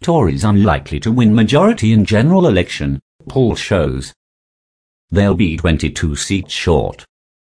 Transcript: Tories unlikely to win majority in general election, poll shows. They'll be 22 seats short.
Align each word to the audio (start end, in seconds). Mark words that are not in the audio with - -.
Tories 0.00 0.44
unlikely 0.44 1.00
to 1.00 1.10
win 1.10 1.34
majority 1.34 1.92
in 1.92 2.04
general 2.04 2.46
election, 2.46 3.00
poll 3.28 3.54
shows. 3.54 4.12
They'll 5.10 5.34
be 5.34 5.56
22 5.56 6.16
seats 6.16 6.52
short. 6.52 7.04